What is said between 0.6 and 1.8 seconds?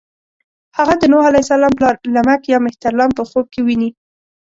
هغه د نوح علیه السلام